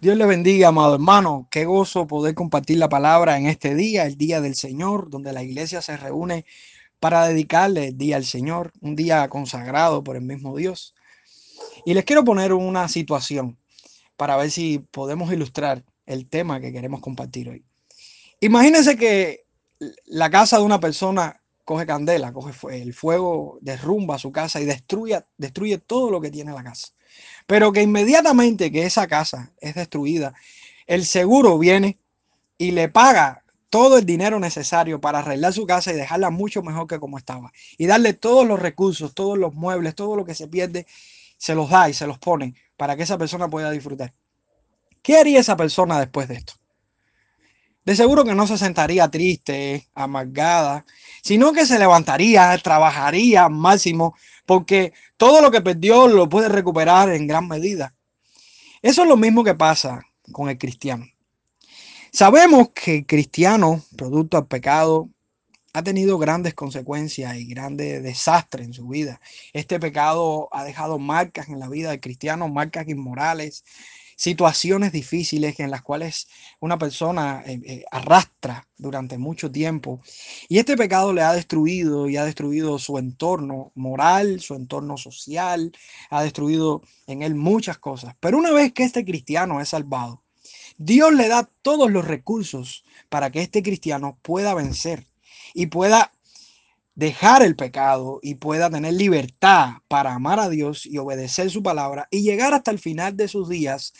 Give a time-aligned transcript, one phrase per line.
[0.00, 1.46] Dios le bendiga, amado hermano.
[1.50, 5.42] Qué gozo poder compartir la palabra en este día, el día del Señor, donde la
[5.42, 6.46] iglesia se reúne
[7.00, 10.94] para dedicarle el día al Señor, un día consagrado por el mismo Dios.
[11.84, 13.58] Y les quiero poner una situación
[14.16, 17.62] para ver si podemos ilustrar el tema que queremos compartir hoy.
[18.40, 19.44] Imagínense que
[20.06, 25.22] la casa de una persona coge candela, coge el fuego, derrumba su casa y destruye,
[25.36, 26.88] destruye todo lo que tiene la casa.
[27.46, 30.34] Pero que inmediatamente que esa casa es destruida,
[30.86, 31.98] el seguro viene
[32.58, 36.86] y le paga todo el dinero necesario para arreglar su casa y dejarla mucho mejor
[36.86, 37.52] que como estaba.
[37.78, 40.86] Y darle todos los recursos, todos los muebles, todo lo que se pierde,
[41.38, 44.12] se los da y se los pone para que esa persona pueda disfrutar.
[45.02, 46.54] ¿Qué haría esa persona después de esto?
[47.84, 50.84] De seguro que no se sentaría triste, amargada,
[51.22, 54.14] sino que se levantaría, trabajaría máximo,
[54.50, 57.94] porque todo lo que perdió lo puede recuperar en gran medida.
[58.82, 61.06] Eso es lo mismo que pasa con el cristiano.
[62.12, 65.08] Sabemos que el cristiano, producto del pecado,
[65.72, 69.20] ha tenido grandes consecuencias y grandes desastres en su vida.
[69.52, 73.62] Este pecado ha dejado marcas en la vida del cristiano, marcas inmorales,
[74.20, 76.28] situaciones difíciles en las cuales
[76.60, 80.02] una persona eh, eh, arrastra durante mucho tiempo.
[80.46, 85.72] Y este pecado le ha destruido y ha destruido su entorno moral, su entorno social,
[86.10, 88.14] ha destruido en él muchas cosas.
[88.20, 90.22] Pero una vez que este cristiano es salvado,
[90.76, 95.06] Dios le da todos los recursos para que este cristiano pueda vencer
[95.54, 96.12] y pueda
[97.00, 102.06] dejar el pecado y pueda tener libertad para amar a Dios y obedecer su palabra
[102.10, 103.94] y llegar hasta el final de sus días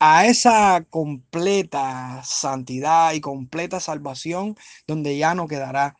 [0.00, 4.56] a esa completa santidad y completa salvación
[4.88, 5.96] donde ya no quedará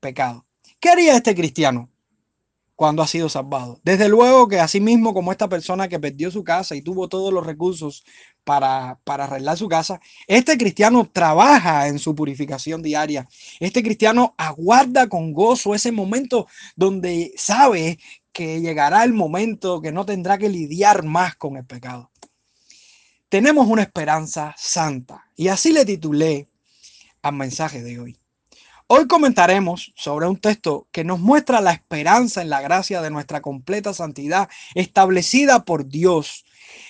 [0.00, 0.46] pecado.
[0.80, 1.90] ¿Qué haría este cristiano?
[2.74, 3.80] cuando ha sido salvado.
[3.84, 7.32] Desde luego que así mismo como esta persona que perdió su casa y tuvo todos
[7.32, 8.04] los recursos
[8.46, 13.28] para, para arreglar su casa, este cristiano trabaja en su purificación diaria.
[13.58, 16.46] Este cristiano aguarda con gozo ese momento
[16.76, 17.98] donde sabe
[18.32, 22.12] que llegará el momento que no tendrá que lidiar más con el pecado.
[23.28, 26.48] Tenemos una esperanza santa y así le titulé
[27.22, 28.16] al mensaje de hoy.
[28.86, 33.40] Hoy comentaremos sobre un texto que nos muestra la esperanza en la gracia de nuestra
[33.42, 36.44] completa santidad establecida por Dios,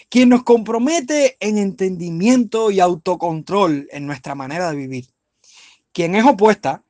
[0.09, 5.06] quien nos compromete en entendimiento y autocontrol en nuestra manera de vivir,
[5.93, 6.83] quien es opuesta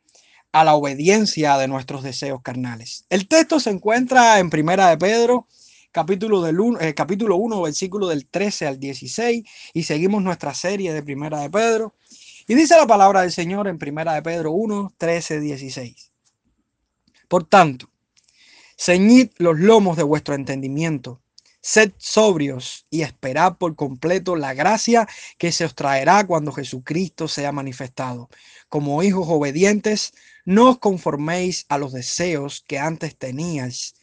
[0.53, 3.05] a la obediencia de nuestros deseos carnales.
[3.11, 5.47] El texto se encuentra en Primera de Pedro,
[5.93, 9.45] capítulo, del eh, capítulo 1, versículo del 13 al 16,
[9.75, 11.95] y seguimos nuestra serie de Primera de Pedro.
[12.49, 16.13] Y dice la palabra del Señor en Primera de Pedro 1, 13, 16.
[17.29, 17.91] Por tanto,
[18.79, 21.21] ceñid los lomos de vuestro entendimiento,
[21.67, 27.51] sed sobrios y esperad por completo la gracia que se os traerá cuando Jesucristo sea
[27.51, 28.29] manifestado.
[28.69, 33.97] Como hijos obedientes, no os conforméis a los deseos que antes teníais,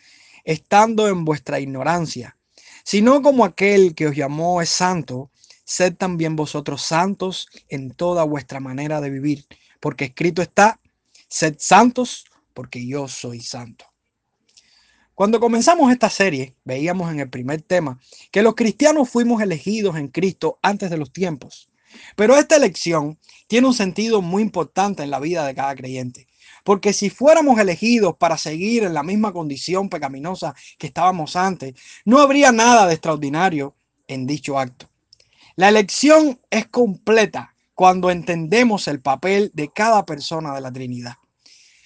[0.44, 2.36] estando en vuestra ignorancia,
[2.84, 5.32] sino como aquel que os llamó es santo,
[5.64, 9.46] sed también vosotros santos en toda vuestra manera de vivir,
[9.80, 10.82] porque escrito está,
[11.30, 13.93] sed santos porque yo soy santo.
[15.16, 18.00] Cuando comenzamos esta serie, veíamos en el primer tema
[18.32, 21.70] que los cristianos fuimos elegidos en Cristo antes de los tiempos.
[22.16, 26.26] Pero esta elección tiene un sentido muy importante en la vida de cada creyente.
[26.64, 31.76] Porque si fuéramos elegidos para seguir en la misma condición pecaminosa que estábamos antes,
[32.06, 33.76] no habría nada de extraordinario
[34.08, 34.90] en dicho acto.
[35.56, 41.14] La elección es completa cuando entendemos el papel de cada persona de la Trinidad.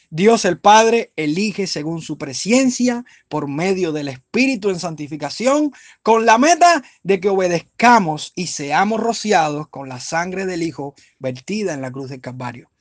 [0.09, 6.37] Dios el Padre elige según su presencia por medio del Espíritu en santificación con la
[6.37, 11.91] meta de que obedezcamos y seamos rociados con la sangre del Hijo vertida en la
[11.91, 12.71] cruz del Calvario.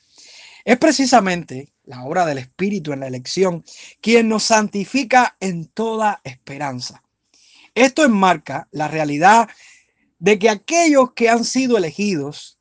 [0.65, 3.65] Es precisamente la obra del Espíritu en la elección
[4.01, 7.03] quien nos santifica en toda esperanza.
[7.75, 9.49] Esto enmarca la realidad
[10.19, 12.57] de que aquellos que han sido elegidos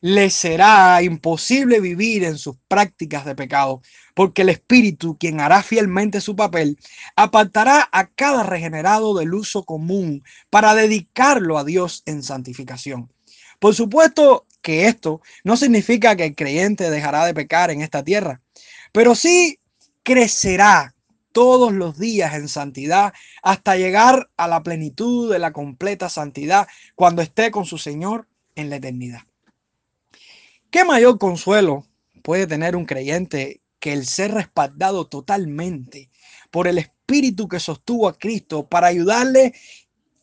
[0.00, 3.80] les será imposible vivir en sus prácticas de pecado,
[4.16, 6.78] porque el Espíritu, quien hará fielmente su papel,
[7.16, 13.12] apartará a cada regenerado del uso común para dedicarlo a Dios en santificación.
[13.58, 18.40] Por supuesto que esto no significa que el creyente dejará de pecar en esta tierra,
[18.90, 19.60] pero sí
[20.02, 20.94] crecerá
[21.32, 27.20] todos los días en santidad hasta llegar a la plenitud de la completa santidad cuando
[27.20, 29.24] esté con su Señor en la eternidad.
[30.70, 31.84] ¿Qué mayor consuelo
[32.22, 36.10] puede tener un creyente que el ser respaldado totalmente
[36.50, 39.54] por el Espíritu que sostuvo a Cristo para ayudarle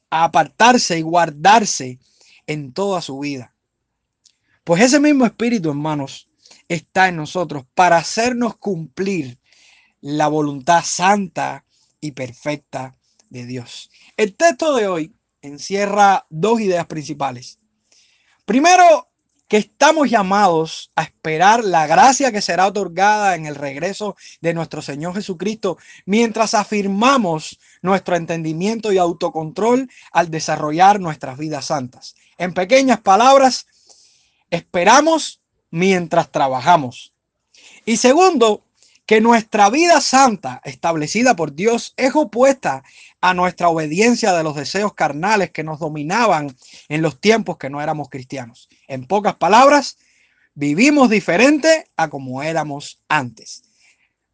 [0.10, 1.98] a apartarse y guardarse
[2.45, 3.56] en toda su vida.
[4.65, 6.27] Pues ese mismo espíritu, hermanos,
[6.68, 9.39] está en nosotros para hacernos cumplir
[10.01, 11.63] la voluntad santa
[12.01, 12.98] y perfecta
[13.30, 13.89] de Dios.
[14.18, 17.60] El texto de hoy encierra dos ideas principales.
[18.44, 19.12] Primero,
[19.47, 24.81] que estamos llamados a esperar la gracia que será otorgada en el regreso de nuestro
[24.81, 32.15] Señor Jesucristo mientras afirmamos nuestro entendimiento y autocontrol al desarrollar nuestras vidas santas.
[32.37, 33.67] En pequeñas palabras,
[34.49, 37.13] esperamos mientras trabajamos.
[37.85, 38.63] Y segundo,
[39.05, 42.83] que nuestra vida santa establecida por Dios es opuesta
[43.23, 46.53] a nuestra obediencia de los deseos carnales que nos dominaban
[46.89, 48.67] en los tiempos que no éramos cristianos.
[48.85, 49.97] En pocas palabras,
[50.55, 53.63] vivimos diferente a como éramos antes.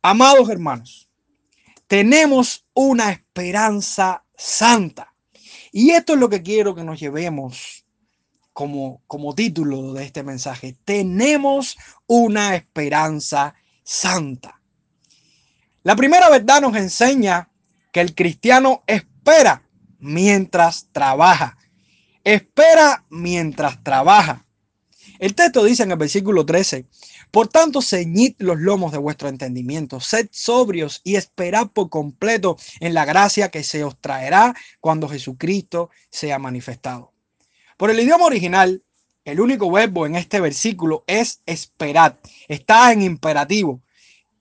[0.02, 1.08] Amados hermanos,
[1.86, 5.14] tenemos una esperanza santa.
[5.72, 7.86] Y esto es lo que quiero que nos llevemos
[8.54, 10.76] como, como título de este mensaje.
[10.84, 11.78] Tenemos
[12.08, 13.54] una esperanza
[13.84, 14.60] santa.
[15.84, 17.50] La primera verdad nos enseña
[17.92, 19.64] que el cristiano espera
[20.00, 21.58] mientras trabaja.
[22.24, 24.46] Espera mientras trabaja.
[25.20, 26.86] El texto dice en el versículo 13,
[27.32, 32.94] por tanto, ceñid los lomos de vuestro entendimiento, sed sobrios y esperad por completo en
[32.94, 37.14] la gracia que se os traerá cuando Jesucristo sea manifestado.
[37.78, 38.84] Por el idioma original,
[39.26, 42.16] el único verbo en este versículo es esperad,
[42.48, 43.82] está en imperativo,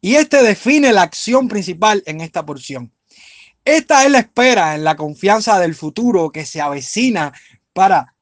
[0.00, 2.92] y este define la acción principal en esta porción.
[3.68, 7.34] Esta es la espera en la confianza del futuro que se avecina
[7.74, 8.14] para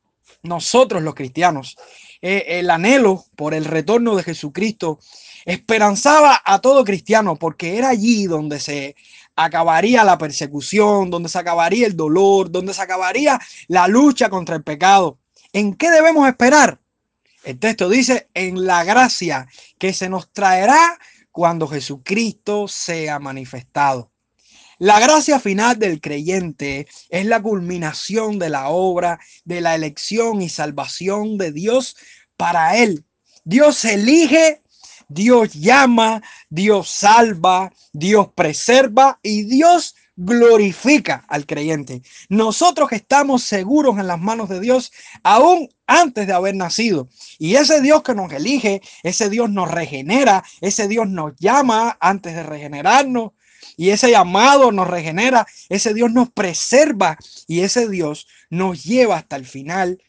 [0.43, 1.77] nosotros los cristianos.
[2.21, 4.99] Eh, el anhelo por el retorno de Jesucristo
[5.45, 8.97] esperanzaba a todo cristiano porque era allí donde se
[9.37, 13.39] acabaría la persecución, donde se acabaría el dolor, donde se acabaría
[13.69, 15.21] la lucha contra el pecado.
[15.53, 16.81] ¿En qué debemos esperar?
[17.45, 19.47] El texto dice, en la gracia
[19.79, 20.99] que se nos traerá
[21.31, 24.11] cuando Jesucristo sea manifestado.
[24.79, 30.51] La gracia final del creyente es la culminación de la obra de la elección y
[30.51, 31.97] salvación de Dios
[32.37, 33.07] para él.
[33.45, 34.61] Dios elige,
[35.09, 42.03] Dios llama, Dios salva, Dios preserva y Dios glorifica al creyente.
[42.29, 47.09] Nosotros estamos seguros en las manos de Dios aún antes de haber nacido.
[47.39, 52.35] Y ese Dios que nos elige, ese Dios nos regenera, ese Dios nos llama antes
[52.35, 53.33] de regenerarnos,
[53.77, 59.37] y ese llamado nos regenera, ese Dios nos preserva y ese Dios nos lleva hasta
[59.37, 60.03] el final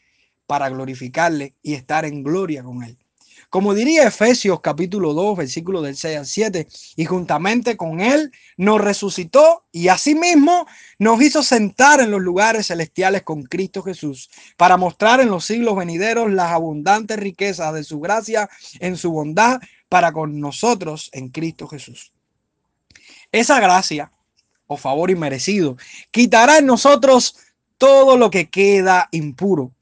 [0.46, 2.98] para glorificarle y estar en gloria con él.
[3.50, 8.78] Como diría Efesios capítulo 2, versículo del 6 al 7, y juntamente con él nos
[8.78, 10.66] resucitó y asimismo
[10.98, 14.28] nos hizo sentar en los lugares celestiales con Cristo Jesús,
[14.58, 18.50] para mostrar en los siglos venideros las abundantes riquezas de su gracia
[18.80, 22.12] en su bondad para con nosotros en Cristo Jesús.
[23.32, 24.10] Esa gracia
[24.66, 25.76] o favor inmerecido
[26.10, 27.36] quitará en nosotros
[27.76, 29.72] todo lo que queda impuro.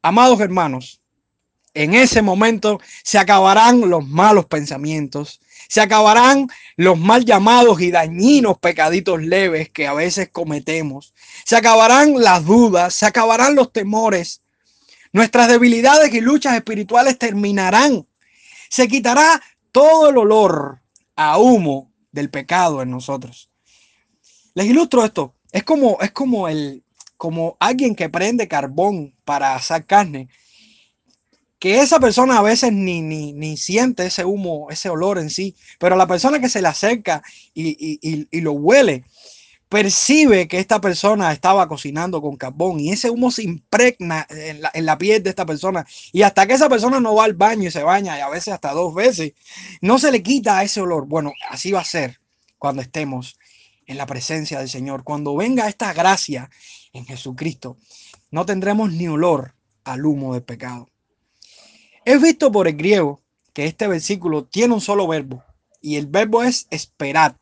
[0.00, 1.00] Amados hermanos,
[1.74, 8.58] en ese momento se acabarán los malos pensamientos, se acabarán los mal llamados y dañinos
[8.58, 11.14] pecaditos leves que a veces cometemos,
[11.44, 14.42] se acabarán las dudas, se acabarán los temores,
[15.12, 18.06] nuestras debilidades y luchas espirituales terminarán,
[18.68, 20.80] se quitará todo el olor
[21.16, 23.50] a humo del pecado en nosotros.
[24.54, 25.34] Les ilustro esto.
[25.50, 26.84] Es como, es como el,
[27.16, 30.28] como alguien que prende carbón para hacer carne,
[31.62, 35.54] que esa persona a veces ni, ni, ni, siente ese humo, ese olor en sí,
[35.78, 37.22] pero la persona que se le acerca
[37.54, 39.04] y, y, lo huele,
[39.72, 44.70] percibe que esta persona estaba cocinando con carbón y ese humo se impregna en la,
[44.74, 47.68] en la, piel de esta persona y hasta que esa persona no va al baño
[47.68, 49.32] y se baña y a veces hasta dos veces,
[49.80, 51.06] no se le quita ese olor.
[51.06, 52.20] Bueno, así va a ser
[52.58, 53.38] cuando estemos
[53.86, 55.04] en la presencia del Señor.
[55.04, 56.50] Cuando venga esta gracia
[56.92, 57.78] en Jesucristo,
[58.30, 60.90] no tendremos ni olor al humo del pecado.
[62.04, 63.22] He visto por el griego
[63.54, 65.42] que este versículo tiene un solo verbo
[65.80, 67.38] y el verbo es esperar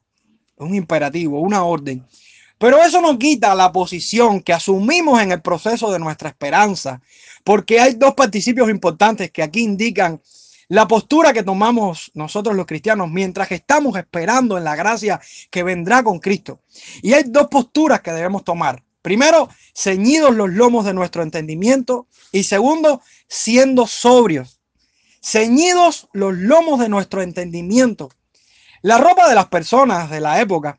[0.64, 2.04] un imperativo, una orden.
[2.58, 7.00] Pero eso no quita la posición que asumimos en el proceso de nuestra esperanza,
[7.42, 10.20] porque hay dos participios importantes que aquí indican
[10.68, 15.64] la postura que tomamos nosotros los cristianos mientras que estamos esperando en la gracia que
[15.64, 16.60] vendrá con Cristo.
[17.02, 18.84] Y hay dos posturas que debemos tomar.
[19.02, 24.60] Primero, ceñidos los lomos de nuestro entendimiento y segundo, siendo sobrios.
[25.22, 28.10] Ceñidos los lomos de nuestro entendimiento.
[28.82, 30.78] La ropa de las personas de la época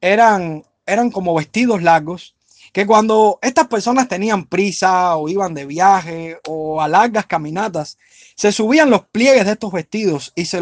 [0.00, 2.34] eran, eran como vestidos largos
[2.72, 7.98] que cuando estas personas tenían prisa o iban de viaje o a largas caminatas,
[8.34, 10.60] se subían los pliegues de estos vestidos y se,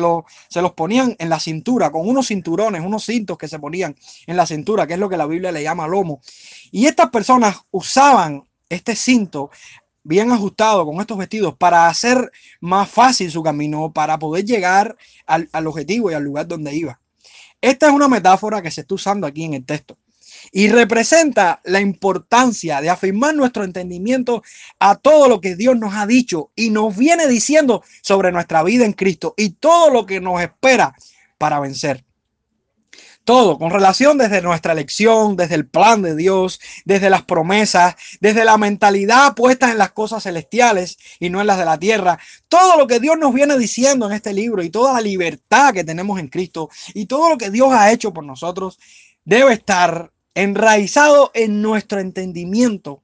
[0.48, 3.96] se los ponían en la cintura con unos cinturones, unos cintos que se ponían
[4.26, 6.20] en la cintura, que es lo que la Biblia le llama lomo.
[6.70, 9.50] Y estas personas usaban este cinto
[10.04, 12.30] bien ajustado con estos vestidos para hacer
[12.60, 17.00] más fácil su camino, para poder llegar al, al objetivo y al lugar donde iba.
[17.60, 19.96] Esta es una metáfora que se está usando aquí en el texto
[20.50, 24.42] y representa la importancia de afirmar nuestro entendimiento
[24.78, 28.84] a todo lo que Dios nos ha dicho y nos viene diciendo sobre nuestra vida
[28.84, 30.94] en Cristo y todo lo que nos espera
[31.38, 32.04] para vencer.
[33.24, 38.44] Todo con relación desde nuestra elección, desde el plan de Dios, desde las promesas, desde
[38.44, 42.18] la mentalidad puesta en las cosas celestiales y no en las de la tierra.
[42.48, 45.84] Todo lo que Dios nos viene diciendo en este libro y toda la libertad que
[45.84, 48.80] tenemos en Cristo y todo lo que Dios ha hecho por nosotros
[49.24, 53.02] debe estar enraizado en nuestro entendimiento.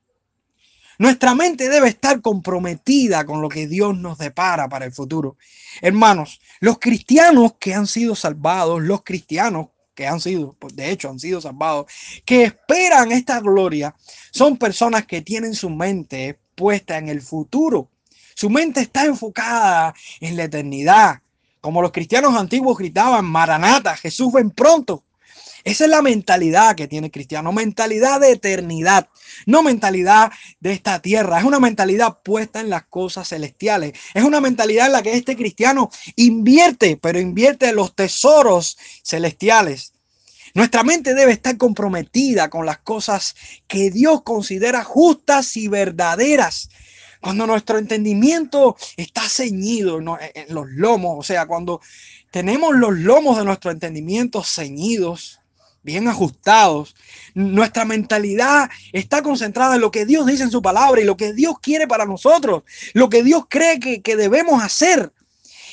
[0.98, 5.36] Nuestra mente debe estar comprometida con lo que Dios nos depara para el futuro.
[5.80, 11.10] Hermanos, los cristianos que han sido salvados, los cristianos que han sido, pues, de hecho
[11.10, 11.86] han sido salvados,
[12.24, 13.96] que esperan esta gloria,
[14.30, 17.90] son personas que tienen su mente puesta en el futuro.
[18.36, 21.20] Su mente está enfocada en la eternidad.
[21.60, 25.02] Como los cristianos antiguos gritaban, Maranata, Jesús ven pronto.
[25.64, 29.08] Esa es la mentalidad que tiene el cristiano, mentalidad de eternidad,
[29.46, 34.40] no mentalidad de esta tierra, es una mentalidad puesta en las cosas celestiales, es una
[34.40, 39.92] mentalidad en la que este cristiano invierte, pero invierte los tesoros celestiales.
[40.54, 43.36] Nuestra mente debe estar comprometida con las cosas
[43.66, 46.70] que Dios considera justas y verdaderas.
[47.20, 51.80] Cuando nuestro entendimiento está ceñido en los lomos, o sea, cuando
[52.30, 55.40] tenemos los lomos de nuestro entendimiento ceñidos,
[55.88, 56.94] bien ajustados.
[57.32, 61.32] Nuestra mentalidad está concentrada en lo que Dios dice en su palabra y lo que
[61.32, 65.10] Dios quiere para nosotros, lo que Dios cree que, debemos hacer.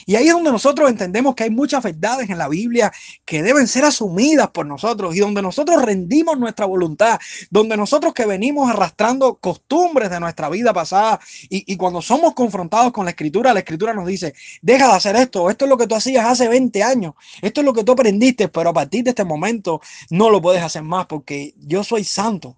[0.05, 2.93] Y ahí es donde nosotros entendemos que hay muchas verdades en la Biblia
[3.25, 7.19] que deben ser asumidas por nosotros y donde nosotros rendimos nuestra voluntad,
[7.49, 11.19] donde nosotros que venimos arrastrando costumbres de nuestra vida pasada
[11.49, 15.49] y, cuando somos confrontados con la escritura, la escritura nos dice, deja de hacer esto,
[15.49, 18.47] esto es lo que tú hacías hace 20 años, esto es lo que tú aprendiste,
[18.47, 19.81] pero a partir de este momento
[20.11, 22.57] no lo puedes hacer más porque yo soy santo.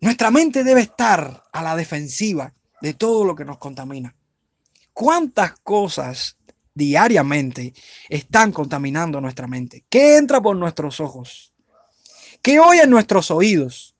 [0.00, 2.52] Nuestra mente debe estar a la defensiva
[2.82, 4.17] de todo lo que nos contamina
[4.98, 6.36] cuántas cosas
[6.74, 7.72] diariamente
[8.08, 9.84] están contaminando nuestra mente.
[9.88, 11.52] ¿Qué entra por nuestros ojos?
[12.42, 13.94] ¿Qué oyen nuestros oídos?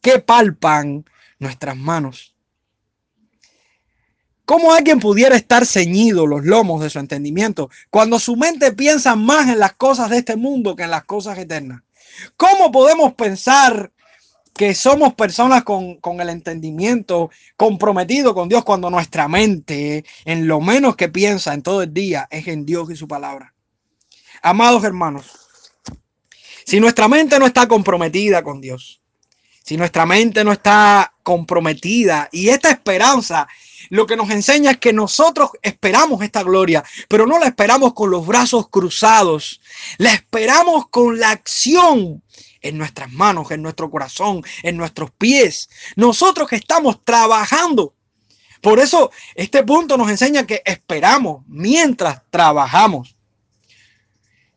[0.00, 1.04] ¿Qué palpan
[1.38, 2.34] nuestras manos?
[4.44, 9.48] ¿Cómo alguien pudiera estar ceñido los lomos de su entendimiento cuando su mente piensa más
[9.48, 11.82] en las cosas de este mundo que en las cosas eternas?
[12.36, 13.92] ¿Cómo podemos pensar
[14.56, 20.96] que somos personas con, el entendimiento comprometido con Dios cuando nuestra mente, en lo menos
[20.96, 23.52] que piensa en todo el día, es en Dios y su palabra.
[24.42, 25.26] Amados hermanos,
[26.64, 29.00] si nuestra mente no está comprometida con Dios,
[29.62, 33.46] si nuestra mente no está comprometida y esta esperanza
[33.90, 38.10] lo que nos enseña es que nosotros esperamos esta gloria, pero no la esperamos con
[38.10, 39.60] los brazos cruzados,
[39.98, 42.22] la esperamos con la acción
[42.68, 45.68] en nuestras manos, en nuestro corazón, en nuestros pies.
[45.96, 47.94] Nosotros que estamos trabajando.
[48.60, 53.16] Por eso este punto nos enseña que esperamos mientras trabajamos.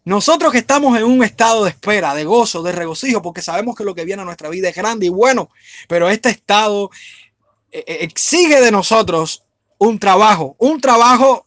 [0.06, 3.84] Nosotros que estamos en un estado de espera, de gozo, de regocijo, porque sabemos que
[3.84, 5.50] lo que viene a nuestra vida es grande y bueno,
[5.88, 6.90] pero este estado
[7.72, 9.44] eh, eh, exige de nosotros
[9.78, 11.46] un trabajo, un trabajo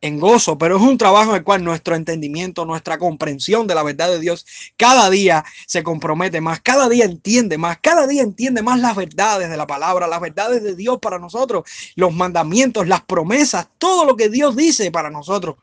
[0.00, 3.82] en gozo, pero es un trabajo en el cual nuestro entendimiento, nuestra comprensión de la
[3.82, 8.62] verdad de Dios cada día se compromete más, cada día entiende más, cada día entiende
[8.62, 13.02] más las verdades de la palabra, las verdades de Dios para nosotros, los mandamientos, las
[13.02, 15.56] promesas, todo lo que Dios dice para nosotros.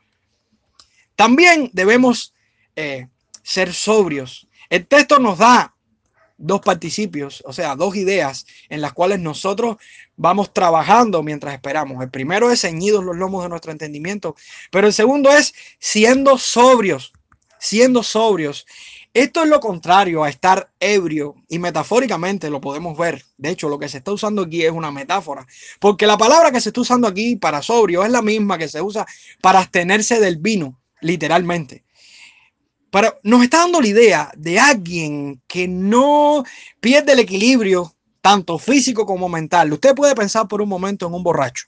[1.14, 2.34] También debemos
[2.74, 3.08] eh,
[3.42, 4.46] ser sobrios.
[4.68, 5.75] El texto nos da
[6.38, 9.76] dos participios, o sea, dos ideas en las cuales nosotros
[10.16, 12.02] vamos trabajando mientras esperamos.
[12.02, 14.36] El primero es ceñidos los lomos de nuestro entendimiento,
[14.70, 17.12] pero el segundo es siendo sobrios,
[17.58, 18.66] siendo sobrios.
[19.14, 23.24] Esto es lo contrario a estar ebrio y metafóricamente lo podemos ver.
[23.38, 25.46] De hecho, lo que se está usando aquí es una metáfora,
[25.80, 28.82] porque la palabra que se está usando aquí para sobrio es la misma que se
[28.82, 29.06] usa
[29.40, 31.85] para abstenerse del vino, literalmente.
[32.90, 36.44] Pero nos está dando la idea de alguien que no
[36.80, 39.72] pierde el equilibrio, tanto físico como mental.
[39.72, 41.66] Usted puede pensar por un momento en un borracho.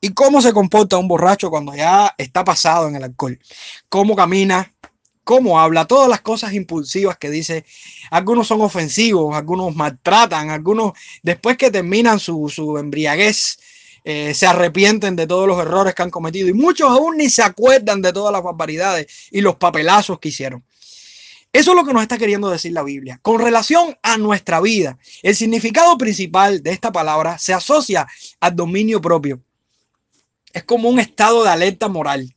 [0.00, 3.38] ¿Y cómo se comporta un borracho cuando ya está pasado en el alcohol?
[3.88, 4.72] ¿Cómo camina?
[5.28, 7.66] cómo habla, todas las cosas impulsivas que dice.
[8.10, 10.92] Algunos son ofensivos, algunos maltratan, algunos
[11.22, 13.58] después que terminan su, su embriaguez
[14.10, 17.42] eh, se arrepienten de todos los errores que han cometido y muchos aún ni se
[17.42, 20.64] acuerdan de todas las barbaridades y los papelazos que hicieron.
[21.52, 23.20] Eso es lo que nos está queriendo decir la Biblia.
[23.20, 28.06] Con relación a nuestra vida, el significado principal de esta palabra se asocia
[28.40, 29.42] al dominio propio.
[30.54, 32.34] Es como un estado de alerta moral.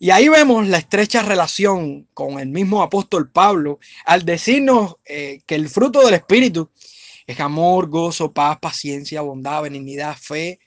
[0.00, 5.54] Y ahí vemos la estrecha relación con el mismo apóstol Pablo al decirnos eh, que
[5.54, 6.70] el fruto del Espíritu
[7.30, 10.58] es amor, gozo, paz, paciencia, bondad, benignidad, fe,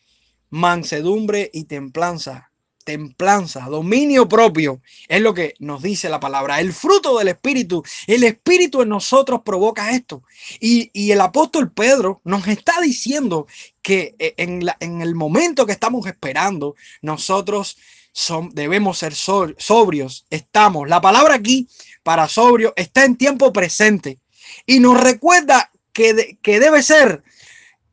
[0.50, 2.50] mansedumbre y templanza.
[2.86, 6.60] Templanza, dominio propio, es lo que nos dice la palabra.
[6.60, 10.24] El fruto del Espíritu, el Espíritu en nosotros provoca esto.
[10.60, 13.48] Y, el apóstol Pedro nos está diciendo
[13.82, 17.77] que eh, en, en el momento que estamos esperando, nosotros
[18.12, 20.25] son, debemos ser sobrios.
[20.29, 21.67] Estamos, la palabra aquí
[22.03, 24.20] para sobrio está en tiempo presente
[24.65, 27.24] y nos recuerda que, debe ser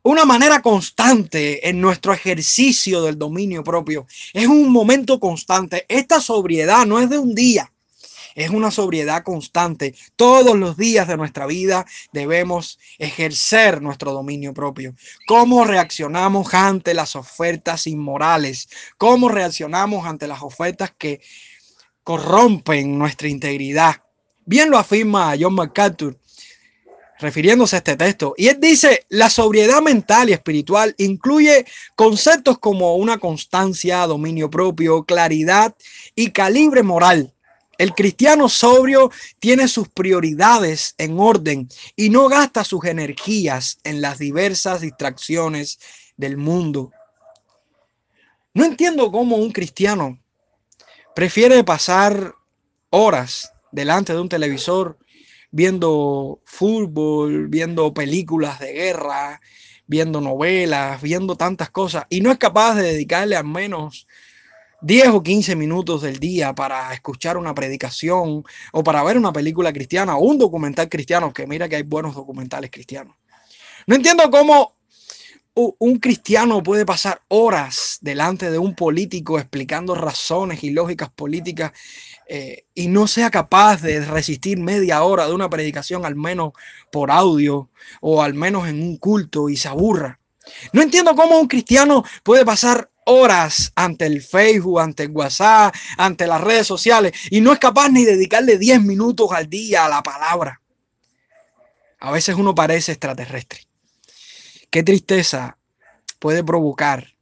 [0.03, 4.07] una manera constante en nuestro ejercicio del dominio propio.
[4.33, 5.85] Es un momento constante.
[5.87, 7.71] Esta sobriedad no es de un día,
[8.33, 9.93] es una sobriedad constante.
[10.15, 14.95] Todos los días de nuestra vida debemos ejercer nuestro dominio propio.
[15.27, 18.69] ¿Cómo reaccionamos ante las ofertas inmorales?
[18.97, 21.21] ¿Cómo reaccionamos ante las ofertas que
[22.03, 24.01] corrompen nuestra integridad?
[24.43, 26.17] Bien lo afirma John MacArthur
[27.21, 28.33] refiriéndose a este texto.
[28.35, 35.03] Y él dice, la sobriedad mental y espiritual incluye conceptos como una constancia, dominio propio,
[35.03, 35.75] claridad
[36.15, 37.33] y calibre moral.
[37.77, 44.19] El cristiano sobrio tiene sus prioridades en orden y no gasta sus energías en las
[44.19, 45.79] diversas distracciones
[46.17, 46.91] del mundo.
[48.53, 50.19] No entiendo cómo un cristiano
[51.15, 52.35] prefiere pasar
[52.89, 54.97] horas delante de un televisor
[55.51, 59.41] viendo fútbol, viendo películas de guerra,
[59.85, 64.07] viendo novelas, viendo tantas cosas, y no es capaz de dedicarle al menos
[64.81, 69.71] 10 o 15 minutos del día para escuchar una predicación o para ver una película
[69.71, 73.15] cristiana o un documental cristiano, que mira que hay buenos documentales cristianos.
[73.85, 74.75] No entiendo cómo
[75.53, 81.73] un cristiano puede pasar horas delante de un político explicando razones y lógicas políticas
[82.33, 86.53] eh, y no sea capaz de resistir media hora de una predicación, al menos
[86.89, 90.17] por audio o al menos en un culto y se aburra.
[90.71, 96.25] No entiendo cómo un cristiano puede pasar horas ante el Facebook, ante el WhatsApp, ante
[96.25, 100.01] las redes sociales y no es capaz ni dedicarle 10 minutos al día a la
[100.01, 100.61] palabra.
[101.99, 103.67] A veces uno parece extraterrestre.
[104.69, 105.57] Qué tristeza
[106.17, 107.13] puede provocar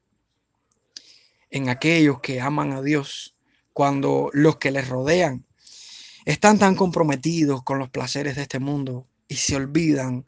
[1.49, 3.33] en aquellos que aman a Dios
[3.73, 5.45] cuando los que les rodean
[6.25, 10.25] están tan comprometidos con los placeres de este mundo y se olvidan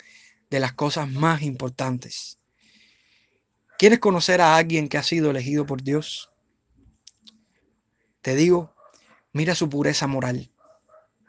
[0.49, 2.39] de las cosas más importantes.
[3.77, 6.29] ¿Quieres conocer a alguien que ha sido elegido por Dios?
[8.21, 8.75] Te digo,
[9.33, 10.51] mira su pureza moral,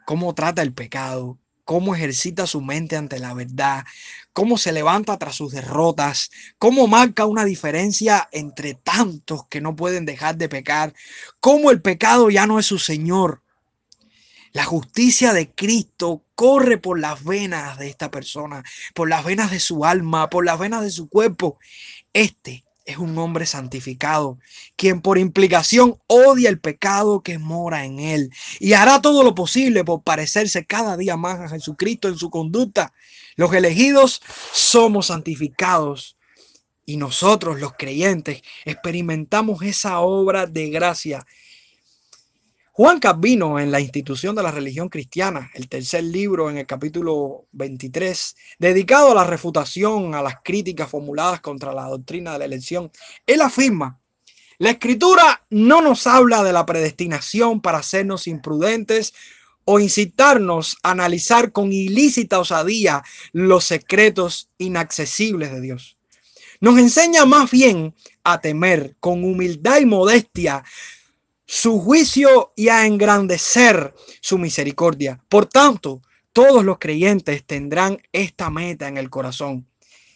[0.05, 3.85] cómo trata el pecado, cómo ejercita su mente ante la verdad,
[4.33, 10.05] cómo se levanta tras sus derrotas, cómo marca una diferencia entre tantos que no pueden
[10.05, 10.93] dejar de pecar,
[11.39, 13.41] cómo el pecado ya no es su Señor.
[14.51, 19.59] La justicia de Cristo corre por las venas de esta persona, por las venas de
[19.59, 21.57] su alma, por las venas de su cuerpo.
[22.11, 24.39] Este es un hombre santificado,
[24.75, 29.83] quien por implicación odia el pecado que mora en él y hará todo lo posible
[29.83, 32.93] por parecerse cada día más a Jesucristo en su conducta.
[33.35, 36.17] Los elegidos somos santificados
[36.85, 41.25] y nosotros los creyentes experimentamos esa obra de gracia
[42.75, 47.45] Juan Calvino en la institución de la religión cristiana, el tercer libro en el capítulo
[47.51, 52.91] 23, dedicado a la refutación, a las críticas formuladas contra la doctrina de la elección,
[53.27, 53.99] él afirma,
[54.57, 59.13] la escritura no nos habla de la predestinación para hacernos imprudentes
[59.65, 65.95] o incitarnos a analizar con ilícita osadía los secretos inaccesibles de Dios.
[66.59, 70.63] Nos enseña más bien a temer con humildad y modestia
[71.55, 75.23] su juicio y a engrandecer su misericordia.
[75.29, 76.01] Por tanto,
[76.33, 79.67] todos los creyentes tendrán esta meta en el corazón.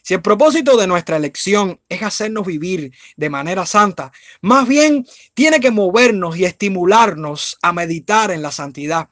[0.02, 5.60] Si el propósito de nuestra elección es hacernos vivir de manera santa, más bien tiene
[5.60, 9.10] que movernos y estimularnos a meditar en la santidad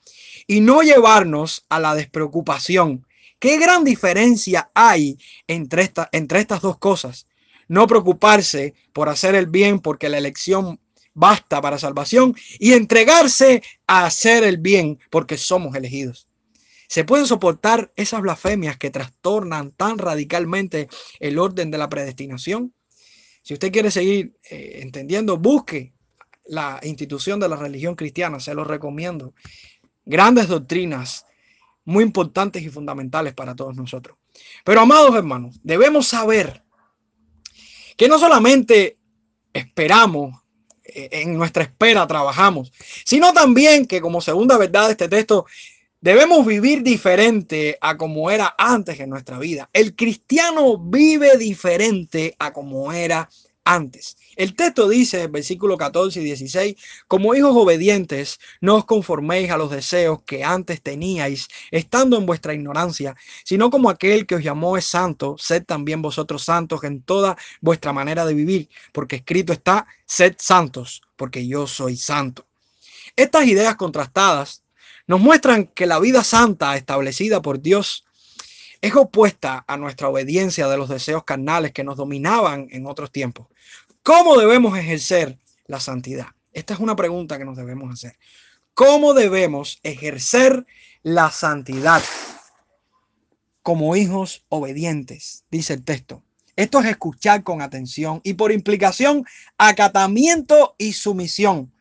[0.48, 3.06] y no llevarnos a la despreocupación.
[3.38, 7.28] ¿Qué gran diferencia hay entre, entre estas dos cosas?
[7.68, 10.80] No preocuparse por hacer el bien porque la elección
[11.16, 16.28] basta para salvación y entregarse a hacer el bien porque somos elegidos.
[16.88, 20.88] ¿Se pueden soportar esas blasfemias que trastornan tan radicalmente
[21.20, 22.74] el orden de la predestinación?
[23.42, 25.94] Si usted quiere seguir eh, entendiendo, busque
[26.46, 29.34] la institución de la religión cristiana, se lo recomiendo.
[30.06, 31.26] Grandes doctrinas
[31.86, 34.18] muy importantes y fundamentales para todos nosotros.
[34.64, 36.64] Pero amados hermanos, debemos saber
[37.98, 38.98] que no solamente
[39.54, 40.42] esperamos,
[40.96, 42.72] en nuestra espera trabajamos,
[43.04, 45.46] sino también que como segunda verdad de este texto,
[46.02, 49.70] debemos vivir diferente a como era antes en nuestra vida.
[49.74, 53.45] El cristiano vive diferente a como era antes.
[54.36, 56.76] El texto dice, versículo 14 y 16,
[57.08, 62.54] como hijos obedientes, no os conforméis a los deseos que antes teníais, estando en vuestra
[62.54, 67.38] ignorancia, sino como aquel que os llamó es santo, sed también vosotros santos en toda
[67.60, 72.46] vuestra manera de vivir, porque escrito está, sed santos, porque yo soy santo.
[73.16, 74.62] Estas ideas contrastadas
[75.08, 78.06] nos muestran que la vida santa establecida por Dios
[78.86, 83.48] es opuesta a nuestra obediencia de los deseos carnales que nos dominaban en otros tiempos.
[84.04, 86.28] ¿Cómo debemos ejercer la santidad?
[86.54, 88.16] Esta es una pregunta que nos debemos hacer.
[88.76, 90.68] ¿Cómo debemos ejercer
[91.02, 92.04] la santidad
[93.64, 95.46] como hijos obedientes?
[95.50, 96.22] Dice el texto.
[96.56, 99.26] Esto es escuchar con atención y por implicación
[99.58, 101.74] acatamiento y sumisión.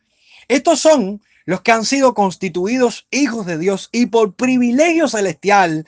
[0.47, 5.85] Estos son los que han sido constituidos hijos de Dios y por privilegio celestial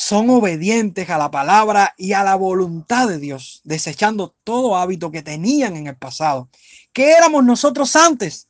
[0.00, 5.22] son obedientes a la palabra y a la voluntad de Dios, desechando todo hábito que
[5.22, 6.48] tenían en el pasado.
[6.94, 8.48] ¿Qué éramos nosotros antes?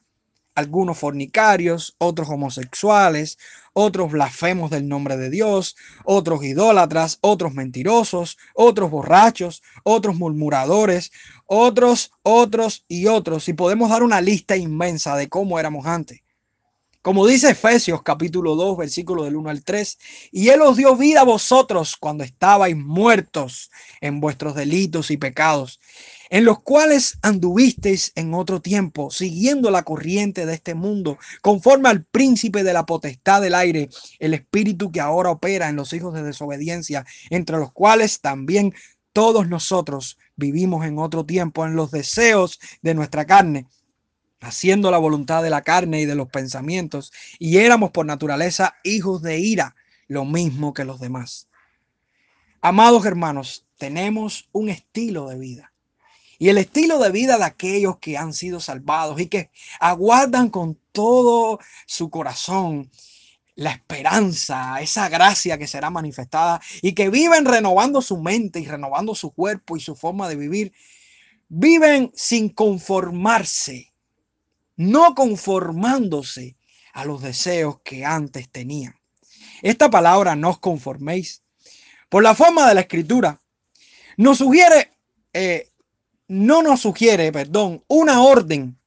[0.54, 3.36] Algunos fornicarios, otros homosexuales,
[3.72, 11.10] otros blasfemos del nombre de Dios, otros idólatras, otros mentirosos, otros borrachos, otros murmuradores,
[11.46, 13.48] otros, otros y otros.
[13.48, 16.20] Y podemos dar una lista inmensa de cómo éramos antes.
[17.02, 19.98] Como dice Efesios capítulo 2, versículo del 1 al 3,
[20.32, 23.70] y Él os dio vida a vosotros cuando estabais muertos
[24.02, 25.80] en vuestros delitos y pecados,
[26.28, 32.04] en los cuales anduvisteis en otro tiempo, siguiendo la corriente de este mundo, conforme al
[32.04, 36.22] príncipe de la potestad del aire, el espíritu que ahora opera en los hijos de
[36.22, 38.74] desobediencia, entre los cuales también
[39.14, 43.66] todos nosotros vivimos en otro tiempo en los deseos de nuestra carne
[44.40, 49.22] haciendo la voluntad de la carne y de los pensamientos, y éramos por naturaleza hijos
[49.22, 49.76] de ira,
[50.08, 51.48] lo mismo que los demás.
[52.60, 55.72] Amados hermanos, tenemos un estilo de vida.
[56.38, 60.78] Y el estilo de vida de aquellos que han sido salvados y que aguardan con
[60.90, 62.90] todo su corazón
[63.56, 69.14] la esperanza, esa gracia que será manifestada y que viven renovando su mente y renovando
[69.14, 70.72] su cuerpo y su forma de vivir,
[71.48, 73.89] viven sin conformarse
[74.80, 76.56] no conformándose
[76.94, 78.94] a los deseos que antes tenían.
[79.60, 81.42] Esta palabra no os conforméis,
[82.08, 83.42] por la forma de la escritura,
[84.16, 84.92] nos sugiere,
[85.34, 85.68] eh,
[86.28, 88.78] no nos sugiere, perdón, una orden.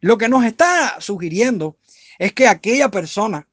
[0.00, 1.76] Lo que nos está sugiriendo
[2.18, 3.46] es que aquella persona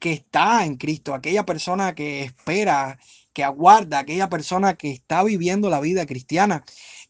[0.00, 2.98] que está en Cristo, aquella persona que espera,
[3.32, 6.64] que aguarda, aquella persona que está viviendo la vida cristiana,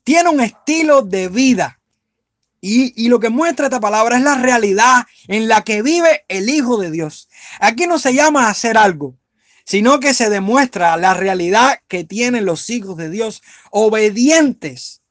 [0.05, 1.81] tiene un estilo de vida
[2.61, 6.79] y, lo que muestra esta palabra es la realidad en la que vive el Hijo
[6.79, 7.29] de Dios.
[7.61, 9.17] Aquí no se llama hacer algo,
[9.65, 15.03] sino que se demuestra la realidad que tienen los hijos de Dios obedientes.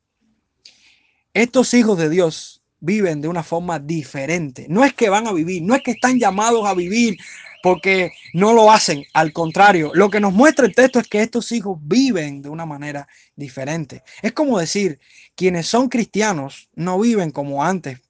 [1.33, 4.67] Estos hijos de Dios viven de una forma diferente.
[4.69, 7.17] No es que van a vivir, no es que están llamados a vivir
[7.65, 9.05] porque no lo hacen.
[9.13, 12.65] Al contrario, lo que nos muestra el texto es que estos hijos viven de una
[12.65, 14.03] manera diferente.
[14.21, 14.99] Es como decir,
[15.35, 18.01] quienes son cristianos no viven como antes,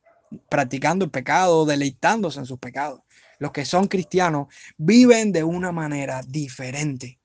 [0.50, 3.02] practicando el pecado, deleitándose en sus pecados.
[3.40, 7.20] Los que son cristianos viven de una manera diferente.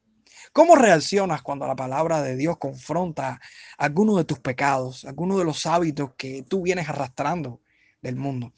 [0.53, 3.41] ¿Cómo reaccionas cuando la palabra de Dios confronta
[3.79, 7.61] algunos de tus pecados, algunos de los hábitos que tú vienes arrastrando
[8.03, 8.53] del mundo?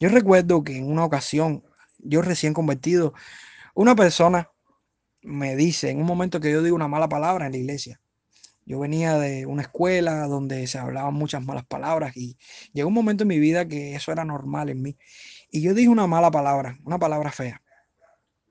[0.00, 1.62] Yo recuerdo que en una ocasión
[1.98, 3.14] yo recién convertido,
[3.74, 4.50] una persona
[5.22, 8.00] me dice en un momento que yo digo una mala palabra en la iglesia.
[8.66, 12.36] Yo venía de una escuela donde se hablaban muchas malas palabras y
[12.72, 14.98] llegó un momento en mi vida que eso era normal en mí.
[15.50, 17.62] Y yo dije una mala palabra, una palabra fea.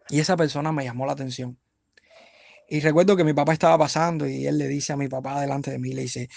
[0.09, 1.59] Y esa persona me llamó la atención.
[2.69, 5.69] Y recuerdo que mi papá estaba pasando y él le dice a mi papá delante
[5.69, 6.29] de mí, le dice,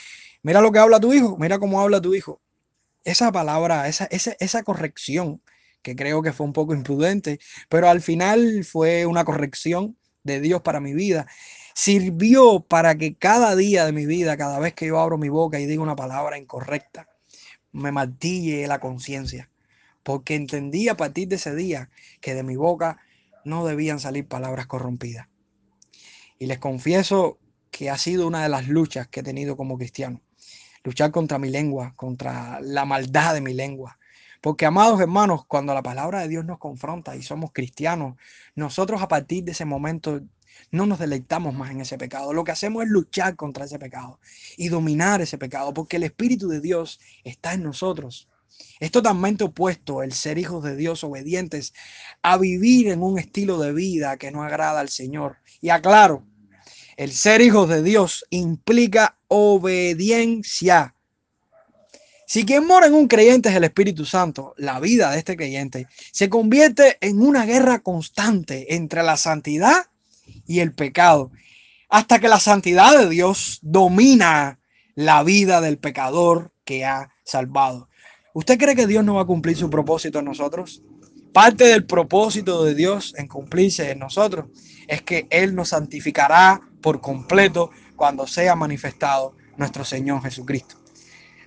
[0.43, 2.43] mira lo que habla tu hijo, mira cómo habla tu hijo.
[3.05, 5.41] Esa palabra, esa, esa, esa corrección
[5.83, 7.39] que creo que fue un poco imprudente,
[7.69, 11.29] pero al final fue una corrección de Dios para mi vida.
[11.81, 15.61] Sirvió para que cada día de mi vida, cada vez que yo abro mi boca
[15.61, 17.09] y digo una palabra incorrecta,
[17.71, 19.49] me martille la conciencia,
[20.03, 21.89] porque entendí a partir de ese día
[22.21, 22.99] que de mi boca
[23.45, 25.29] no debían salir palabras corrompidas.
[26.41, 27.39] Y les confieso
[27.71, 30.21] que ha sido una de las luchas que he tenido como cristiano.
[30.83, 34.01] Luchar contra mi lengua, contra la maldad de mi lengua.
[34.41, 38.17] Porque, amados hermanos, cuando la palabra de Dios nos confronta y somos cristianos,
[38.57, 40.21] nosotros a partir de ese momento
[40.71, 42.33] no nos deleitamos más en ese pecado.
[42.33, 44.21] Lo que hacemos es luchar contra ese pecado
[44.57, 48.29] y dominar ese pecado, porque el Espíritu de Dios está en nosotros.
[48.81, 51.73] Es totalmente opuesto el ser hijos de Dios obedientes
[52.23, 55.39] a vivir en un estilo de vida que no agrada al Señor.
[55.61, 56.25] Y aclaro,
[56.97, 60.95] el ser hijos de Dios implica obediencia.
[62.27, 65.87] Si quien mora en un creyente es el Espíritu Santo, la vida de este creyente
[66.13, 69.87] se convierte en una guerra constante entre la santidad
[70.47, 71.31] y el pecado,
[71.89, 74.59] hasta que la santidad de Dios domina
[74.95, 77.89] la vida del pecador que ha salvado.
[78.35, 80.83] ¿Usted cree que Dios no va a cumplir su propósito en nosotros?
[81.33, 84.47] Parte del propósito de Dios en cumplirse en nosotros
[84.87, 90.77] es que Él nos santificará por completo cuando sea manifestado nuestro Señor Jesucristo.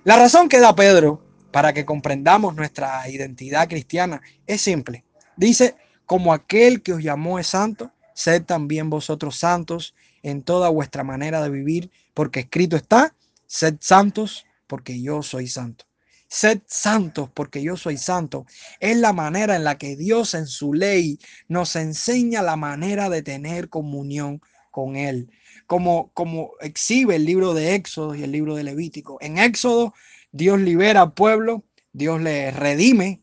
[0.04, 5.04] La razón que da Pedro para que comprendamos nuestra identidad cristiana es simple.
[5.36, 11.04] Dice, como aquel que os llamó es santo, sed también vosotros santos en toda vuestra
[11.04, 13.14] manera de vivir, porque escrito está,
[13.46, 15.84] sed santos porque yo soy santo.
[16.28, 18.46] Sed santos porque yo soy santo.
[18.80, 23.22] Es la manera en la que Dios en su ley nos enseña la manera de
[23.22, 25.30] tener comunión con Él.
[25.66, 29.18] Como, como exhibe el libro de Éxodo y el libro de Levítico.
[29.20, 29.92] En Éxodo,
[30.32, 33.20] Dios libera al pueblo, Dios le redime.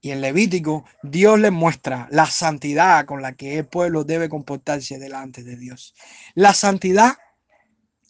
[0.00, 4.98] Y en Levítico, Dios le muestra la santidad con la que el pueblo debe comportarse
[4.98, 5.94] delante de Dios.
[6.34, 7.18] La santidad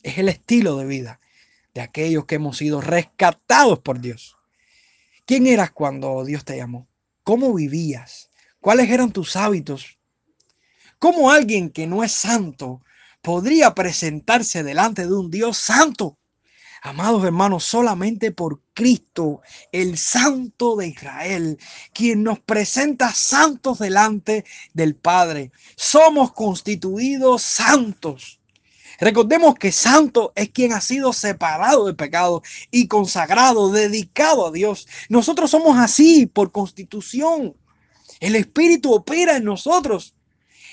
[0.02, 1.20] es el estilo de vida
[1.74, 4.36] de aquellos que hemos sido rescatados por Dios.
[5.26, 6.88] ¿Quién eras cuando Dios te llamó?
[7.24, 8.30] ¿Cómo vivías?
[8.60, 9.98] ¿Cuáles eran tus hábitos?
[10.98, 12.82] ¿Cómo alguien que no es santo
[13.22, 16.18] podría presentarse delante de un Dios santo?
[16.82, 21.58] Amados hermanos, solamente por Cristo, el Santo de Israel,
[21.92, 25.52] quien nos presenta santos delante del Padre.
[25.76, 28.40] Somos constituidos santos
[29.00, 34.86] Recordemos que santo es quien ha sido separado del pecado y consagrado, dedicado a Dios.
[35.08, 37.56] Nosotros somos así por constitución.
[38.20, 40.14] El Espíritu opera en nosotros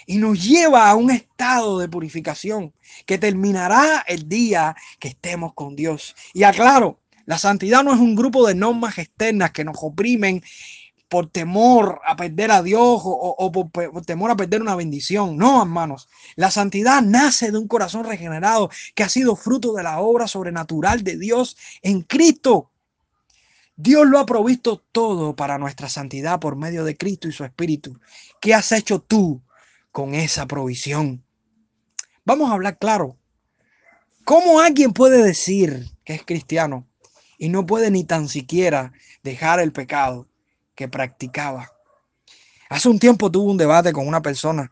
[0.08, 2.74] y nos lleva a un estado de purificación
[3.06, 6.15] que terminará el día que estemos con Dios.
[6.34, 10.41] Y aclaro, la santidad no es un grupo de normas externas que nos oprimen
[11.10, 15.38] por temor a perder a Dios o, por, temor a perder una bendición.
[15.38, 16.08] No, hermanos.
[16.36, 21.04] La santidad nace de un corazón regenerado que ha sido fruto de la obra sobrenatural
[21.04, 22.72] de Dios en Cristo.
[23.76, 28.00] Dios lo ha provisto todo para nuestra santidad por medio de Cristo y su Espíritu.
[28.41, 29.41] ¿Qué has hecho tú
[29.91, 31.23] con esa provisión?
[32.26, 33.17] Vamos a hablar claro.
[34.23, 36.88] ¿Cómo alguien puede decir que es cristiano
[37.38, 38.91] y no puede ni tan siquiera
[39.23, 40.28] dejar el pecado?
[40.78, 41.73] que practicaba.
[42.69, 44.71] Hace un tiempo tuve un debate con una persona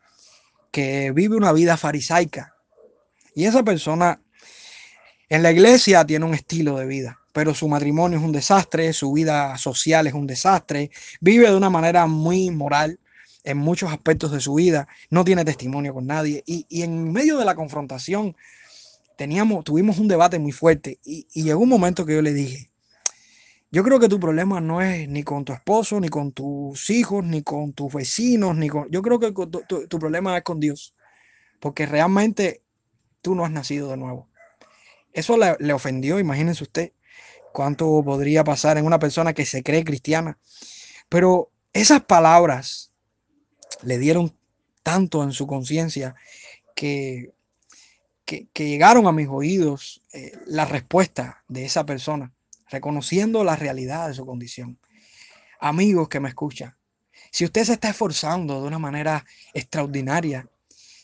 [0.71, 2.54] que vive una vida farisaica.
[3.34, 4.21] Y esa persona
[5.28, 9.12] en la iglesia tiene un estilo de vida, pero su matrimonio es un desastre, su
[9.13, 12.99] vida social es un desastre, vive de una manera muy moral
[13.46, 16.44] en muchos aspectos de su vida, no tiene testimonio con nadie.
[16.46, 18.36] Y, en medio de la confrontación
[19.16, 22.70] teníamos, tuvimos un debate muy fuerte y, y llegó un momento que yo le dije,
[23.72, 27.24] yo creo que tu problema no es ni con tu esposo, ni con tus hijos,
[27.24, 28.90] ni con tus vecinos, ni con...
[28.90, 30.96] Yo creo que tu, problema es con Dios,
[31.60, 32.62] porque realmente
[33.22, 34.30] tú no has nacido de nuevo.
[35.14, 36.94] Eso le, le ofendió, imagínense usted
[37.52, 40.38] cuánto podría pasar en una persona que se cree cristiana.
[41.10, 42.94] Pero esas palabras
[43.84, 44.36] le dieron
[44.84, 46.15] tanto en su conciencia
[46.75, 47.34] que,
[48.25, 52.34] que, llegaron a mis oídos eh, la respuesta de esa persona
[52.69, 54.80] reconociendo la realidad de su condición.
[55.60, 56.75] Amigos que me escuchan,
[57.32, 60.49] si usted se está esforzando de una manera extraordinaria,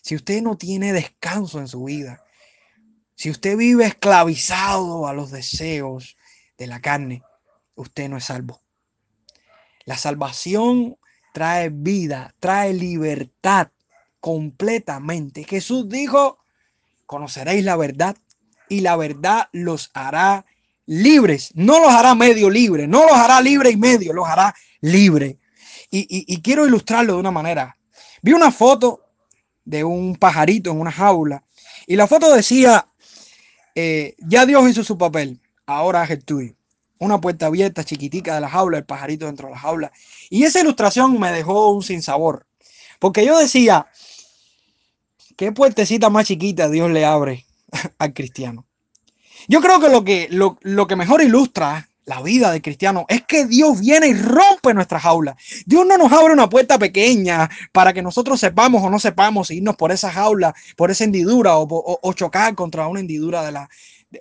[0.02, 2.24] si usted no tiene descanso en su vida,
[3.16, 6.18] si usted vive esclavizado a los deseos
[6.58, 7.22] de la carne,
[7.76, 8.62] usted no es salvo.
[9.86, 10.98] La salvación
[11.32, 13.70] trae vida, trae libertad
[14.20, 15.44] completamente.
[15.44, 16.40] Jesús dijo,
[17.06, 18.16] conoceréis la verdad
[18.70, 20.46] y la verdad los hará
[20.86, 21.52] libres.
[21.56, 25.38] No los hará medio libre, no los hará libre y medio, los hará libre.
[25.94, 27.78] Y, quiero ilustrarlo de una manera.
[28.22, 29.02] Vi una foto
[29.66, 31.44] de un pajarito en una jaula
[31.86, 32.88] y la foto decía,
[33.76, 36.56] eh, ya Dios hizo su papel, ahora es el tuyo.
[37.02, 39.92] Una puerta abierta, chiquitica de la jaula, el pajarito dentro de la jaula.
[40.30, 42.46] Y esa ilustración me dejó un sinsabor,
[43.00, 43.88] porque yo decía,
[45.36, 47.46] ¿qué puertecita más chiquita Dios le abre
[47.98, 48.66] al cristiano?
[49.48, 53.24] Yo creo que lo que, lo, lo que mejor ilustra la vida de cristiano es
[53.24, 55.36] que Dios viene y rompe nuestra jaula.
[55.66, 59.76] Dios no nos abre una puerta pequeña para que nosotros sepamos o no sepamos irnos
[59.76, 63.70] por esa jaula, por esa hendidura o, chocar contra una hendidura de la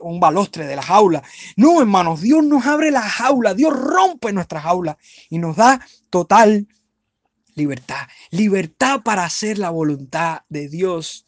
[0.01, 1.23] un balostre de la jaula.
[1.57, 4.97] No, hermanos, Dios nos abre la jaula, Dios rompe nuestra jaula
[5.29, 6.69] y nos da total
[7.55, 11.27] libertad, libertad para hacer la voluntad de Dios.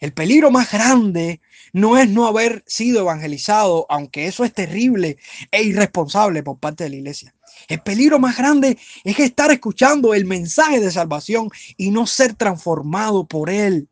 [0.00, 1.40] El peligro más grande
[1.72, 5.18] no es no haber sido evangelizado, aunque eso es terrible
[5.50, 7.34] e irresponsable por parte de la iglesia.
[7.68, 13.26] El peligro más grande es estar escuchando el mensaje de salvación y no ser transformado
[13.26, 13.88] por él.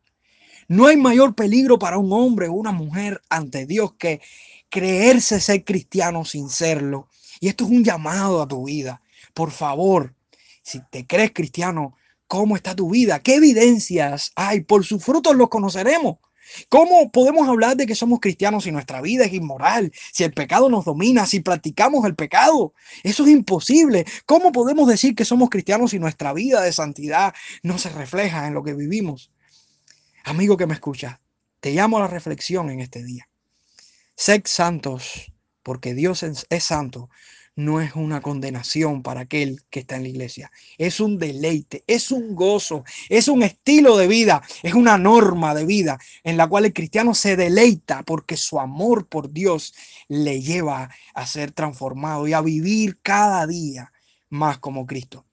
[0.70, 4.20] No hay mayor peligro para un hombre o una mujer ante Dios que
[4.68, 7.08] creerse ser cristiano sin serlo.
[7.40, 9.02] Y esto es un llamado a tu vida.
[9.34, 10.14] Por favor,
[10.62, 11.96] si te crees cristiano,
[12.28, 13.18] ¿cómo está tu vida?
[13.18, 14.60] ¿Qué evidencias hay?
[14.60, 16.18] Por sus frutos los conoceremos.
[16.68, 20.68] ¿Cómo podemos hablar de que somos cristianos si nuestra vida es inmoral, si el pecado
[20.68, 22.74] nos domina, si practicamos el pecado?
[23.02, 24.06] Eso es imposible.
[24.24, 28.54] ¿Cómo podemos decir que somos cristianos si nuestra vida de santidad no se refleja en
[28.54, 29.32] lo que vivimos?
[30.24, 31.20] Amigo que me escucha,
[31.60, 33.28] te llamo a la reflexión en este día.
[34.16, 37.08] Sed santos, porque Dios es santo,
[37.56, 40.50] no es una condenación para aquel que está en la iglesia.
[40.78, 45.66] Es un deleite, es un gozo, es un estilo de vida, es una norma de
[45.66, 49.74] vida en la cual el cristiano se deleita porque su amor por Dios
[50.08, 53.92] le lleva a ser transformado y a vivir cada día
[54.28, 55.26] más como Cristo.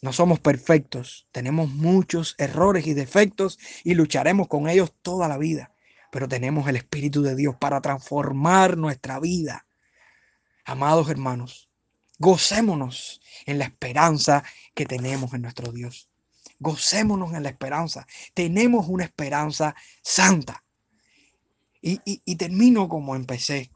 [0.00, 5.72] No somos perfectos, tenemos muchos errores y defectos y lucharemos con ellos toda la vida,
[6.12, 9.66] pero tenemos el Espíritu de Dios para transformar nuestra vida
[10.68, 11.70] Amados hermanos,
[12.18, 16.10] gocémonos en la esperanza que tenemos en nuestro Dios.
[16.58, 18.06] Gocémonos en la esperanza.
[18.34, 20.62] Tenemos una esperanza santa.
[21.80, 23.70] Y, termino como empecé.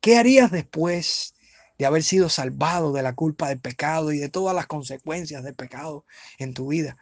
[0.00, 1.34] ¿Qué harías después
[1.80, 5.54] de haber sido salvado de la culpa del pecado y de todas las consecuencias del
[5.54, 6.04] pecado
[6.38, 6.98] en tu vida?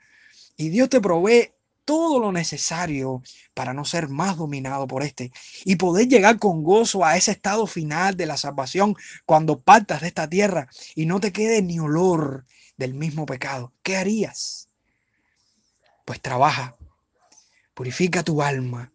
[0.57, 1.51] Y Dios te provee
[1.85, 3.21] todo lo necesario
[3.55, 5.33] para no ser más dominado por este
[5.65, 8.95] y poder llegar con gozo a ese estado final de la salvación
[9.27, 13.73] cuando partas de esta tierra y no te quede ni olor del mismo pecado.
[13.83, 14.69] ¿Qué harías?
[16.05, 16.77] Pues trabaja,
[17.75, 18.93] purifica tu alma,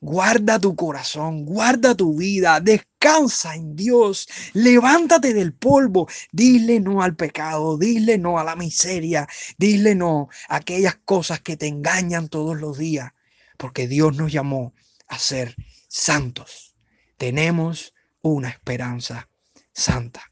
[0.00, 7.16] Guarda tu corazón, guarda tu vida, descansa en Dios, levántate del polvo, dile no al
[7.16, 12.58] pecado, dile no a la miseria, dile no a aquellas cosas que te engañan todos
[12.58, 13.12] los días,
[13.56, 14.74] porque Dios nos llamó
[15.08, 15.56] a ser
[15.88, 16.74] santos.
[17.16, 19.30] Tenemos una esperanza
[19.72, 20.30] santa.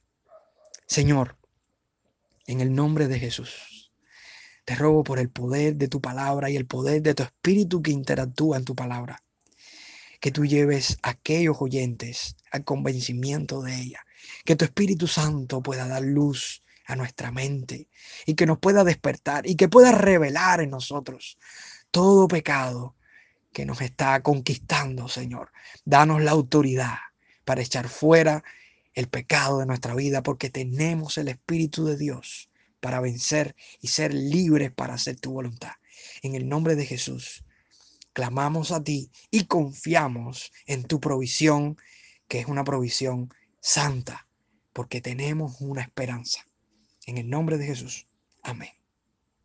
[0.86, 1.38] Señor,
[2.46, 3.90] en el nombre de Jesús,
[4.66, 7.92] te robo por el poder de tu palabra y el poder de tu espíritu que
[7.92, 9.23] interactúa en tu palabra
[10.24, 14.06] que tú lleves a aquellos oyentes al convencimiento de ella,
[14.46, 17.90] que tu Espíritu Santo pueda dar luz a nuestra mente
[18.24, 21.36] y que nos pueda despertar y que pueda revelar en nosotros
[21.90, 22.96] todo pecado
[23.52, 25.52] que nos está conquistando, Señor.
[25.84, 26.96] Danos la autoridad
[27.44, 28.42] para echar fuera
[28.94, 32.48] el pecado de nuestra vida porque tenemos el Espíritu de Dios
[32.80, 35.72] para vencer y ser libres para hacer tu voluntad.
[36.22, 37.43] En el nombre de Jesús
[38.14, 41.76] clamamos a ti y confiamos en tu provisión,
[42.28, 43.28] que es una provisión
[43.60, 44.26] santa,
[44.72, 46.48] porque tenemos una esperanza.
[47.06, 48.06] En el nombre de Jesús.
[48.42, 48.83] Amén.